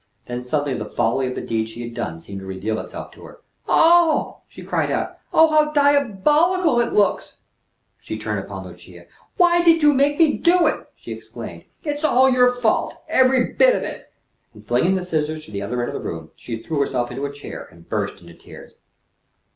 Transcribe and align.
Then 0.25 0.41
suddenly 0.41 0.73
the 0.79 0.89
folly 0.89 1.27
of 1.27 1.35
the 1.35 1.41
deed 1.43 1.69
she 1.69 1.83
had 1.83 1.93
done 1.93 2.19
seemed 2.19 2.39
to 2.39 2.45
reveal 2.47 2.79
itself 2.79 3.11
to 3.11 3.21
her. 3.23 3.41
"Oh!" 3.67 4.41
she 4.47 4.63
cried 4.63 4.89
out. 4.89 5.19
"Oh, 5.31 5.47
how 5.51 5.71
diabolical 5.73 6.79
it 6.81 6.91
looks!" 6.91 7.37
She 7.99 8.17
turned 8.17 8.39
upon 8.43 8.65
Lucia. 8.65 9.05
"Why 9.37 9.61
did 9.63 9.83
you 9.83 9.93
make 9.93 10.17
me 10.17 10.39
do 10.39 10.65
it?" 10.65 10.87
she 10.95 11.11
exclaimed. 11.13 11.65
"It's 11.83 12.03
all 12.03 12.31
your 12.31 12.51
fault 12.55 12.95
every 13.09 13.53
bit 13.53 13.75
of 13.75 13.83
it;" 13.83 14.11
and, 14.55 14.65
flinging 14.65 14.95
the 14.95 15.05
scissors 15.05 15.45
to 15.45 15.51
the 15.51 15.61
other 15.61 15.79
end 15.83 15.89
of 15.89 15.93
the 16.01 16.09
room, 16.09 16.31
she 16.35 16.63
threw 16.63 16.79
herself 16.79 17.11
into 17.11 17.27
a 17.27 17.31
chair, 17.31 17.67
and 17.69 17.87
burst 17.87 18.19
into 18.21 18.33
tears. 18.33 18.79